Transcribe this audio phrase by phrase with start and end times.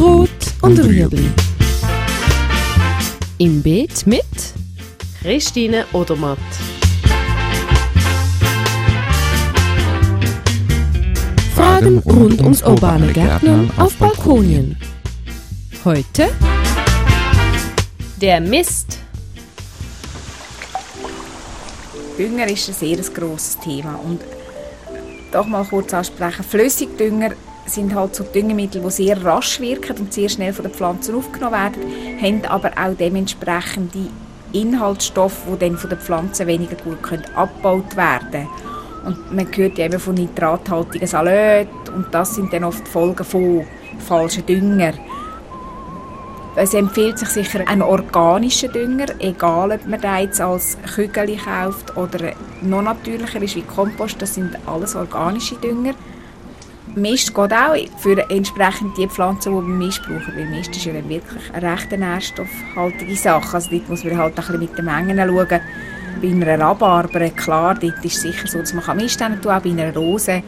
[0.00, 0.30] Rot
[0.62, 1.30] und Rüebli.
[3.36, 4.24] Im Beet mit
[5.20, 6.38] Christine Odermatt.
[11.54, 14.78] Fragen rund ums urbane Gärtnern auf Balkonien.
[15.84, 16.30] Heute
[18.22, 19.00] Der Mist.
[22.18, 24.00] Dünger ist ein sehr grosses Thema.
[24.02, 24.22] Und
[25.30, 26.42] doch mal kurz ansprechen.
[26.42, 27.32] Flüssigdünger
[27.66, 31.52] sind halt so Düngemittel, die sehr rasch wirken und sehr schnell von den Pflanzen aufgenommen
[31.52, 34.10] werden, haben aber auch dementsprechend die
[34.52, 38.48] Inhaltsstoffe, die dann von den Pflanzen weniger gut können abgebaut werden.
[39.04, 43.64] Und man hört ja eben von nitrathaltigen Salat und das sind dann oft Folgen von
[43.98, 44.92] falschen Dünger.
[46.56, 51.96] Es empfiehlt sich sicher ein organischer Dünger, egal ob man den jetzt als Kügel kauft
[51.96, 55.94] oder noch natürlicher ist wie Kompost, das sind alles organische Dünger.
[56.96, 60.92] Mist geht auch für entsprechend die Pflanzen, die wir Mist brauchen, weil Mist ist ja
[60.92, 63.54] dann wirklich eine recht nährstoffhaltige Sache.
[63.54, 65.60] Also dort muss man halt ein bisschen mit den Mengen schauen.
[66.20, 69.62] Bei einer Rhabarber, klar, dort ist es sicher so, dass man Mist tun kann, auch
[69.62, 70.42] bei einer Rose.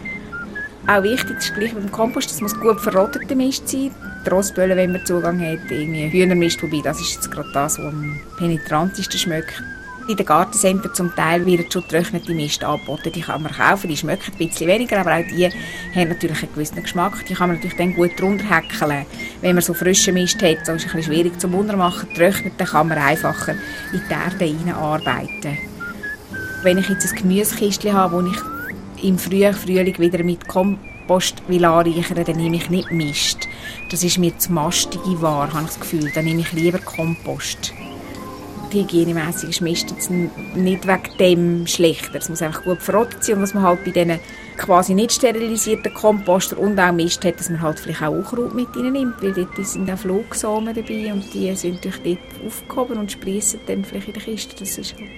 [0.86, 3.92] Auch wichtig ist gleich beim Kompost, das muss gut verrotteter Mist sein.
[4.26, 7.86] Die Rossbölle, wenn man Zugang hat, irgendwie Hühnermist, wobei das ist jetzt gerade das, was
[7.86, 9.62] am penetrantesten schmeckt.
[10.08, 13.12] In den Gartencenter zum Teil wird schon getrocknete Mist angeboten.
[13.12, 15.48] Die kann man kaufen, die schmecken ein bisschen weniger, aber auch die
[15.94, 17.24] haben natürlich einen gewissen Geschmack.
[17.26, 19.06] Die kann man natürlich dann gut drunter häkeln.
[19.40, 22.08] Wenn man so frischen Mist hat, so ist es ein bisschen schwierig zum Untermachen.
[22.08, 23.54] Getrockneten kann man einfacher
[23.92, 25.58] in die Erde hineinarbeiten.
[26.64, 28.32] Wenn ich jetzt ein Gemüsekistchen habe, das
[28.98, 33.48] ich im frühen Frühling wieder mit Kompost will anreichern, dann nehme ich nicht Mist.
[33.90, 36.10] Das ist mir zu mastige Ware, habe ich das Gefühl.
[36.12, 37.72] Dann nehme ich lieber Kompost
[38.72, 42.18] hygienemässig ist Mist jetzt nicht wegen dem schlechter.
[42.18, 44.18] Es muss einfach gut verrottet sein und was man halt bei diesen
[44.56, 48.74] quasi nicht sterilisierten Komposter und auch Mist hat, dass man halt vielleicht auch Unkraut mit
[48.76, 53.60] nimmt, weil dort sind auch Flugsamen dabei und die sind durch dort aufgehoben und sprießen
[53.66, 54.56] dann vielleicht in der Kiste.
[54.58, 55.08] Das ist halt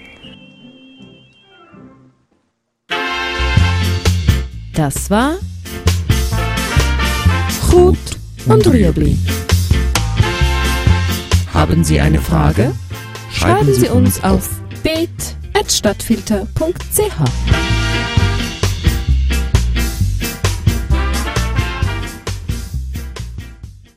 [4.75, 5.37] Das war
[7.73, 7.97] Rot
[8.47, 9.17] und Rüebli.
[11.53, 12.73] Haben Sie eine Frage?
[13.45, 14.49] Schreiben Sie uns auf
[14.83, 17.73] beet.stadtfilter.ch.